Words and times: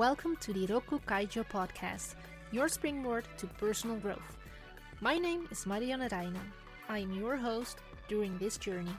Welcome 0.00 0.36
to 0.36 0.54
the 0.54 0.66
Rokku 0.66 0.98
Kaijo 1.04 1.44
podcast, 1.44 2.14
your 2.52 2.68
springboard 2.68 3.26
to 3.36 3.46
personal 3.46 3.96
growth. 3.96 4.38
My 5.02 5.18
name 5.18 5.46
is 5.50 5.66
Marianne 5.66 6.08
Reijnen. 6.08 6.48
I 6.88 7.00
am 7.00 7.12
your 7.12 7.36
host 7.36 7.76
during 8.08 8.38
this 8.38 8.56
journey. 8.56 8.96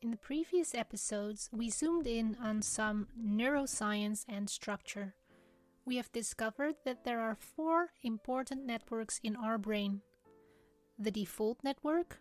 In 0.00 0.10
the 0.10 0.16
previous 0.16 0.74
episodes, 0.74 1.50
we 1.52 1.68
zoomed 1.68 2.06
in 2.06 2.34
on 2.42 2.62
some 2.62 3.08
neuroscience 3.22 4.24
and 4.26 4.48
structure. 4.48 5.12
We 5.84 5.96
have 5.96 6.10
discovered 6.12 6.76
that 6.86 7.04
there 7.04 7.20
are 7.20 7.36
four 7.36 7.90
important 8.02 8.64
networks 8.64 9.20
in 9.22 9.36
our 9.36 9.58
brain 9.58 10.00
the 10.98 11.10
default 11.10 11.58
network, 11.62 12.20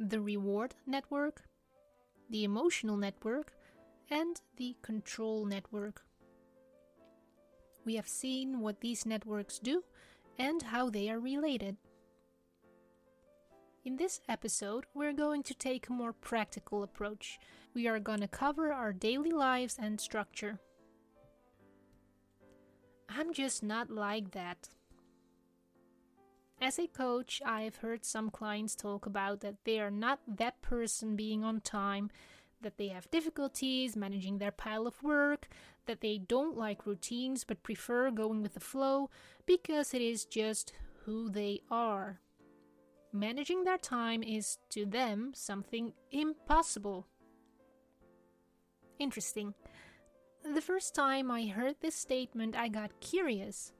the 0.00 0.20
reward 0.20 0.74
network, 0.84 1.44
the 2.28 2.42
emotional 2.42 2.96
network, 2.96 3.52
and 4.10 4.40
the 4.56 4.76
control 4.82 5.44
network. 5.44 6.02
We 7.84 7.96
have 7.96 8.08
seen 8.08 8.60
what 8.60 8.80
these 8.80 9.06
networks 9.06 9.58
do 9.58 9.84
and 10.38 10.62
how 10.62 10.90
they 10.90 11.08
are 11.10 11.20
related. 11.20 11.76
In 13.84 13.96
this 13.96 14.20
episode, 14.28 14.84
we're 14.94 15.12
going 15.12 15.44
to 15.44 15.54
take 15.54 15.88
a 15.88 15.92
more 15.92 16.12
practical 16.12 16.82
approach. 16.82 17.38
We 17.74 17.86
are 17.86 18.00
going 18.00 18.20
to 18.20 18.28
cover 18.28 18.72
our 18.72 18.92
daily 18.92 19.30
lives 19.30 19.76
and 19.80 20.00
structure. 20.00 20.58
I'm 23.08 23.32
just 23.32 23.62
not 23.62 23.88
like 23.90 24.32
that. 24.32 24.68
As 26.60 26.78
a 26.78 26.86
coach, 26.86 27.40
I've 27.44 27.76
heard 27.76 28.04
some 28.04 28.30
clients 28.30 28.74
talk 28.74 29.06
about 29.06 29.40
that 29.40 29.64
they 29.64 29.78
are 29.78 29.90
not 29.90 30.20
that 30.26 30.62
person 30.62 31.14
being 31.14 31.44
on 31.44 31.60
time 31.60 32.10
that 32.62 32.78
they 32.78 32.88
have 32.88 33.10
difficulties 33.10 33.96
managing 33.96 34.38
their 34.38 34.50
pile 34.50 34.86
of 34.86 35.02
work, 35.02 35.48
that 35.86 36.00
they 36.00 36.18
don't 36.18 36.56
like 36.56 36.86
routines 36.86 37.44
but 37.44 37.62
prefer 37.62 38.10
going 38.10 38.42
with 38.42 38.54
the 38.54 38.60
flow 38.60 39.10
because 39.46 39.94
it 39.94 40.02
is 40.02 40.24
just 40.24 40.72
who 41.04 41.28
they 41.30 41.60
are. 41.70 42.20
Managing 43.12 43.64
their 43.64 43.78
time 43.78 44.22
is 44.22 44.58
to 44.70 44.84
them 44.84 45.32
something 45.34 45.92
impossible. 46.10 47.06
Interesting. 48.98 49.54
The 50.42 50.60
first 50.60 50.94
time 50.94 51.30
I 51.30 51.46
heard 51.46 51.76
this 51.80 51.94
statement, 51.94 52.56
I 52.56 52.68
got 52.68 53.00
curious. 53.00 53.72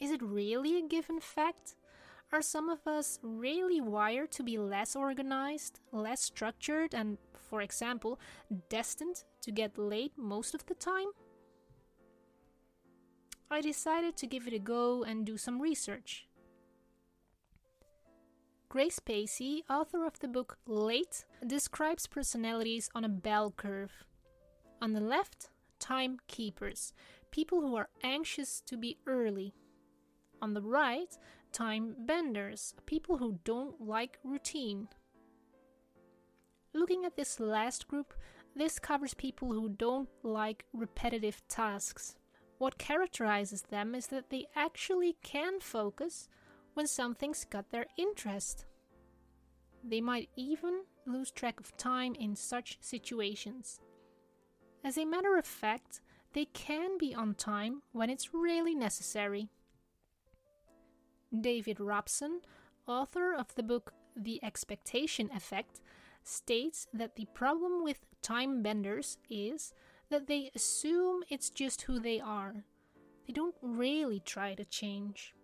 Is 0.00 0.10
it 0.10 0.22
really 0.22 0.78
a 0.78 0.86
given 0.86 1.20
fact? 1.20 1.74
Are 2.32 2.42
some 2.42 2.68
of 2.68 2.86
us 2.86 3.18
really 3.22 3.80
wired 3.80 4.30
to 4.32 4.42
be 4.42 4.58
less 4.58 4.94
organized, 4.94 5.80
less 5.92 6.20
structured, 6.20 6.94
and, 6.94 7.16
for 7.48 7.62
example, 7.62 8.20
destined 8.68 9.24
to 9.42 9.50
get 9.50 9.78
late 9.78 10.12
most 10.16 10.54
of 10.54 10.66
the 10.66 10.74
time? 10.74 11.08
I 13.50 13.60
decided 13.60 14.16
to 14.18 14.26
give 14.26 14.46
it 14.46 14.52
a 14.52 14.58
go 14.58 15.04
and 15.04 15.24
do 15.24 15.38
some 15.38 15.60
research. 15.60 16.26
Grace 18.68 18.98
Pacie, 18.98 19.62
author 19.70 20.04
of 20.04 20.18
the 20.18 20.28
book 20.28 20.58
Late, 20.66 21.24
describes 21.46 22.06
personalities 22.06 22.90
on 22.94 23.02
a 23.02 23.08
bell 23.08 23.50
curve. 23.50 24.04
On 24.82 24.92
the 24.92 25.00
left, 25.00 25.48
timekeepers, 25.78 26.92
people 27.30 27.62
who 27.62 27.76
are 27.76 27.88
anxious 28.02 28.60
to 28.66 28.76
be 28.76 28.98
early. 29.06 29.54
On 30.42 30.52
the 30.52 30.60
right, 30.60 31.16
time 31.50 31.96
benders, 32.00 32.74
people 32.84 33.16
who 33.16 33.38
don't 33.44 33.80
like 33.80 34.18
routine. 34.22 34.88
Looking 36.88 37.04
at 37.04 37.16
this 37.16 37.38
last 37.38 37.86
group, 37.86 38.14
this 38.56 38.78
covers 38.78 39.12
people 39.12 39.52
who 39.52 39.68
don't 39.68 40.08
like 40.22 40.64
repetitive 40.72 41.46
tasks. 41.46 42.16
What 42.56 42.78
characterizes 42.78 43.60
them 43.60 43.94
is 43.94 44.06
that 44.06 44.30
they 44.30 44.46
actually 44.56 45.18
can 45.22 45.60
focus 45.60 46.30
when 46.72 46.86
something's 46.86 47.44
got 47.44 47.68
their 47.68 47.84
interest. 47.98 48.64
They 49.84 50.00
might 50.00 50.30
even 50.34 50.84
lose 51.04 51.30
track 51.30 51.60
of 51.60 51.76
time 51.76 52.14
in 52.14 52.34
such 52.34 52.78
situations. 52.80 53.80
As 54.82 54.96
a 54.96 55.04
matter 55.04 55.36
of 55.36 55.44
fact, 55.44 56.00
they 56.32 56.46
can 56.46 56.96
be 56.96 57.14
on 57.14 57.34
time 57.34 57.82
when 57.92 58.08
it's 58.08 58.32
really 58.32 58.74
necessary. 58.74 59.50
David 61.38 61.80
Robson, 61.80 62.40
author 62.86 63.34
of 63.34 63.54
the 63.56 63.62
book 63.62 63.92
The 64.16 64.42
Expectation 64.42 65.28
Effect, 65.36 65.82
states 66.28 66.86
that 66.92 67.16
the 67.16 67.26
problem 67.34 67.82
with 67.82 68.06
time 68.22 68.62
benders 68.62 69.18
is 69.30 69.72
that 70.10 70.26
they 70.26 70.50
assume 70.54 71.22
it's 71.28 71.50
just 71.50 71.82
who 71.82 71.98
they 71.98 72.20
are. 72.20 72.64
They 73.26 73.32
don't 73.32 73.54
really 73.60 74.20
try 74.20 74.54
to 74.54 74.64
change. 74.64 75.34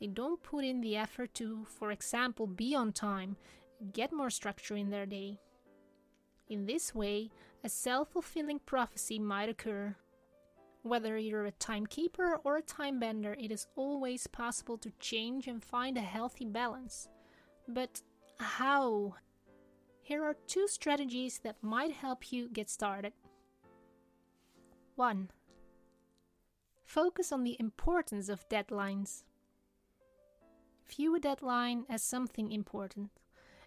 They 0.00 0.06
don't 0.06 0.42
put 0.42 0.64
in 0.64 0.80
the 0.80 0.96
effort 0.96 1.34
to, 1.34 1.64
for 1.64 1.90
example, 1.90 2.46
be 2.46 2.74
on 2.74 2.92
time, 2.92 3.36
get 3.92 4.12
more 4.12 4.30
structure 4.30 4.76
in 4.76 4.90
their 4.90 5.06
day. 5.06 5.38
In 6.48 6.66
this 6.66 6.94
way, 6.94 7.30
a 7.64 7.68
self 7.68 8.10
fulfilling 8.10 8.60
prophecy 8.60 9.18
might 9.18 9.48
occur. 9.48 9.96
Whether 10.82 11.18
you're 11.18 11.46
a 11.46 11.52
timekeeper 11.52 12.38
or 12.44 12.58
a 12.58 12.62
time 12.62 13.00
bender, 13.00 13.34
it 13.40 13.50
is 13.50 13.66
always 13.74 14.26
possible 14.26 14.78
to 14.78 14.92
change 15.00 15.48
and 15.48 15.64
find 15.64 15.96
a 15.96 16.02
healthy 16.02 16.44
balance. 16.44 17.08
But 17.66 18.02
how? 18.38 19.14
Here 20.06 20.22
are 20.22 20.36
two 20.46 20.68
strategies 20.68 21.40
that 21.42 21.64
might 21.64 21.90
help 21.90 22.30
you 22.30 22.48
get 22.48 22.70
started. 22.70 23.12
1. 24.94 25.30
Focus 26.84 27.32
on 27.32 27.42
the 27.42 27.56
importance 27.58 28.28
of 28.28 28.48
deadlines. 28.48 29.24
View 30.88 31.16
a 31.16 31.18
deadline 31.18 31.86
as 31.90 32.04
something 32.04 32.52
important. 32.52 33.10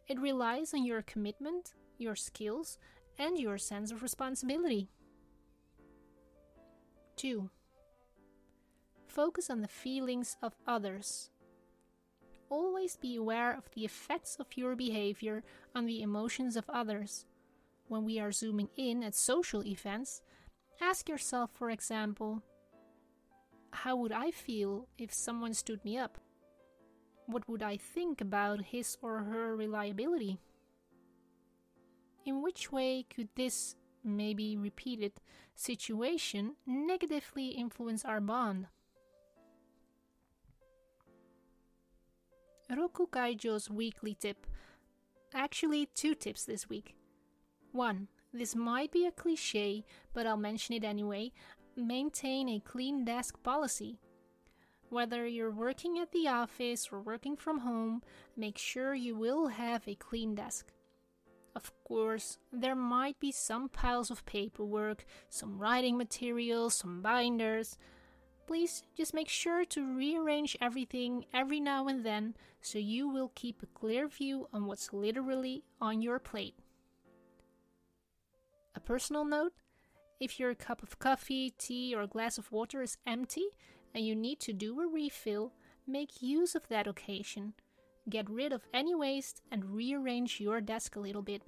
It 0.08 0.18
relies 0.18 0.74
on 0.74 0.86
your 0.86 1.02
commitment, 1.02 1.74
your 1.98 2.16
skills, 2.16 2.78
and 3.18 3.38
your 3.38 3.58
sense 3.58 3.92
of 3.92 4.02
responsibility. 4.02 4.88
2. 7.18 7.50
Focus 9.10 9.50
on 9.50 9.60
the 9.60 9.68
feelings 9.68 10.38
of 10.42 10.56
others. 10.66 11.32
Always 12.50 12.96
be 12.96 13.16
aware 13.16 13.56
of 13.56 13.70
the 13.76 13.86
effects 13.86 14.38
of 14.40 14.58
your 14.58 14.76
behavior 14.76 15.44
on 15.76 15.86
the 15.86 16.02
emotions 16.02 16.56
of 16.56 16.70
others. 16.70 17.26
When 17.88 18.06
we 18.06 18.20
are 18.20 18.32
zooming 18.32 18.70
in 18.76 19.04
at 19.04 19.16
social 19.16 19.64
events, 19.66 20.22
ask 20.82 21.08
yourself, 21.08 21.52
for 21.54 21.70
example, 21.70 22.42
how 23.72 23.96
would 23.96 24.12
I 24.12 24.32
feel 24.32 24.88
if 24.98 25.14
someone 25.14 25.54
stood 25.54 25.84
me 25.86 25.98
up? 25.98 26.18
What 27.28 27.48
would 27.48 27.62
I 27.62 27.78
think 27.78 28.22
about 28.22 28.66
his 28.66 28.98
or 29.02 29.20
her 29.20 29.56
reliability? 29.56 30.40
In 32.26 32.42
which 32.42 32.72
way 32.72 33.06
could 33.10 33.30
this 33.36 33.76
maybe 34.04 34.58
repeated 34.58 35.14
situation 35.56 36.56
negatively 36.66 37.50
influence 37.50 38.06
our 38.06 38.22
bond. 38.22 38.68
Rokku 42.72 43.10
Kaijo's 43.10 43.70
weekly 43.70 44.14
tip. 44.14 44.46
Actually, 45.34 45.88
two 45.96 46.14
tips 46.14 46.46
this 46.46 46.70
week. 46.70 46.96
One, 47.72 48.08
this 48.32 48.56
might 48.56 48.92
be 48.92 49.06
a 49.06 49.12
cliche, 49.12 49.84
but 50.14 50.28
I'll 50.28 50.38
mention 50.38 50.76
it 50.76 50.84
anyway. 50.84 51.32
Maintain 51.76 52.48
a 52.48 52.60
clean 52.60 53.06
desk 53.06 53.42
policy. 53.42 54.00
Whether 54.90 55.26
you're 55.26 55.52
working 55.52 56.00
at 56.00 56.12
the 56.12 56.28
office 56.28 56.90
or 56.92 57.02
working 57.02 57.38
from 57.38 57.60
home, 57.60 58.02
make 58.36 58.58
sure 58.58 58.94
you 58.94 59.16
will 59.16 59.48
have 59.48 59.88
a 59.88 59.96
clean 59.96 60.36
desk. 60.36 60.72
Of 61.56 61.72
course, 61.84 62.38
there 62.52 62.76
might 62.76 63.20
be 63.20 63.32
some 63.32 63.70
piles 63.70 64.12
of 64.12 64.26
paperwork, 64.26 65.06
some 65.30 65.58
writing 65.60 65.98
materials, 65.98 66.76
some 66.76 67.02
binders. 67.02 67.78
Please 68.50 68.82
just 68.98 69.14
make 69.14 69.30
sure 69.30 69.64
to 69.64 69.96
rearrange 69.96 70.58
everything 70.60 71.24
every 71.32 71.60
now 71.60 71.86
and 71.88 72.04
then 72.04 72.34
so 72.64 72.80
you 72.80 73.08
will 73.08 73.32
keep 73.36 73.62
a 73.62 73.68
clear 73.68 74.08
view 74.08 74.48
on 74.52 74.66
what's 74.66 74.92
literally 74.92 75.64
on 75.80 76.02
your 76.02 76.18
plate. 76.18 76.56
A 78.74 78.80
personal 78.80 79.24
note 79.24 79.54
if 80.20 80.40
your 80.40 80.56
cup 80.56 80.82
of 80.82 80.98
coffee, 80.98 81.54
tea, 81.60 81.94
or 81.96 82.08
glass 82.08 82.40
of 82.40 82.52
water 82.52 82.82
is 82.82 82.98
empty 83.06 83.46
and 83.94 84.04
you 84.04 84.16
need 84.16 84.40
to 84.40 84.52
do 84.52 84.82
a 84.82 84.88
refill, 84.88 85.54
make 85.86 86.24
use 86.24 86.56
of 86.56 86.68
that 86.70 86.88
occasion 86.88 87.54
get 88.10 88.28
rid 88.28 88.52
of 88.52 88.68
any 88.74 88.96
waste, 88.96 89.44
and 89.52 89.76
rearrange 89.76 90.40
your 90.40 90.60
desk 90.60 90.96
a 90.96 91.00
little 91.00 91.22
bit. 91.22 91.44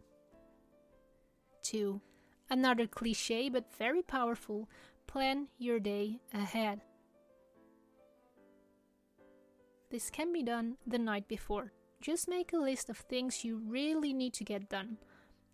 2. 1.64 2.00
Another 2.52 2.86
cliche 2.86 3.50
but 3.50 3.76
very 3.76 4.04
powerful 4.04 4.70
plan 5.08 5.48
your 5.58 5.80
day 5.80 6.20
ahead. 6.32 6.82
This 9.92 10.10
can 10.10 10.32
be 10.32 10.42
done 10.42 10.78
the 10.88 10.98
night 10.98 11.28
before. 11.28 11.74
Just 12.00 12.30
make 12.30 12.54
a 12.54 12.58
list 12.58 12.90
of 12.90 12.98
things 12.98 13.44
you 13.44 13.58
really 13.58 14.14
need 14.14 14.34
to 14.36 14.46
get 14.46 14.70
done. 14.70 14.98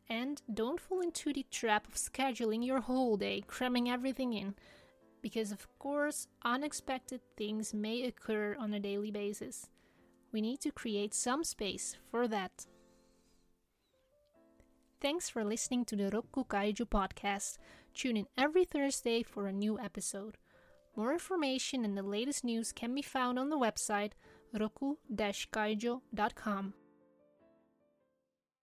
And 0.07 0.41
don't 0.53 0.79
fall 0.79 1.01
into 1.01 1.33
the 1.33 1.45
trap 1.51 1.87
of 1.87 1.95
scheduling 1.95 2.63
your 2.63 2.81
whole 2.81 3.17
day, 3.17 3.43
cramming 3.47 3.89
everything 3.89 4.33
in, 4.33 4.53
because 5.23 5.51
of 5.51 5.67
course, 5.79 6.27
unexpected 6.45 7.21
things 7.35 7.73
may 7.73 8.03
occur 8.03 8.55
on 8.59 8.73
a 8.73 8.79
daily 8.79 9.09
basis. 9.09 9.69
We 10.31 10.41
need 10.41 10.61
to 10.61 10.71
create 10.71 11.15
some 11.15 11.43
space 11.43 11.97
for 12.11 12.27
that. 12.27 12.67
Thanks 15.01 15.29
for 15.29 15.43
listening 15.43 15.83
to 15.85 15.95
the 15.95 16.11
Rokku 16.11 16.47
Kaijo 16.47 16.85
podcast. 16.85 17.57
Tune 17.93 18.17
in 18.17 18.27
every 18.37 18.65
Thursday 18.65 19.23
for 19.23 19.47
a 19.47 19.51
new 19.51 19.79
episode. 19.79 20.37
More 20.97 21.13
information 21.13 21.85
and 21.85 21.95
the 21.95 22.01
latest 22.01 22.43
news 22.43 22.71
can 22.71 22.95
be 22.95 23.03
found 23.03 23.37
on 23.37 23.49
the 23.49 23.57
website 23.57 24.13
rokku-kaijo.com. 24.55 26.73